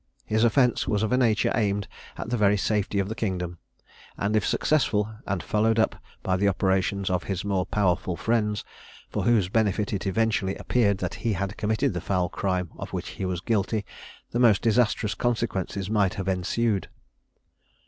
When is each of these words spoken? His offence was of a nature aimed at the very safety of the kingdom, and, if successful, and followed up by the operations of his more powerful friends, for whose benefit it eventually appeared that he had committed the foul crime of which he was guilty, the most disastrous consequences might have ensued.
His 0.25 0.43
offence 0.43 0.87
was 0.87 1.03
of 1.03 1.11
a 1.11 1.17
nature 1.19 1.51
aimed 1.53 1.87
at 2.17 2.31
the 2.31 2.35
very 2.35 2.57
safety 2.57 2.97
of 2.97 3.07
the 3.07 3.13
kingdom, 3.13 3.59
and, 4.17 4.35
if 4.35 4.43
successful, 4.43 5.13
and 5.27 5.43
followed 5.43 5.77
up 5.77 5.95
by 6.23 6.37
the 6.37 6.47
operations 6.47 7.11
of 7.11 7.25
his 7.25 7.45
more 7.45 7.67
powerful 7.67 8.15
friends, 8.17 8.65
for 9.11 9.25
whose 9.25 9.47
benefit 9.47 9.93
it 9.93 10.07
eventually 10.07 10.55
appeared 10.55 10.97
that 10.97 11.13
he 11.21 11.33
had 11.33 11.55
committed 11.55 11.93
the 11.93 12.01
foul 12.01 12.29
crime 12.29 12.71
of 12.79 12.93
which 12.93 13.09
he 13.09 13.25
was 13.25 13.41
guilty, 13.41 13.85
the 14.31 14.39
most 14.39 14.63
disastrous 14.63 15.13
consequences 15.13 15.87
might 15.87 16.15
have 16.15 16.27
ensued. 16.27 16.89